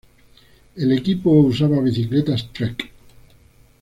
[0.77, 2.89] El equipo usaba bicicletas Trek.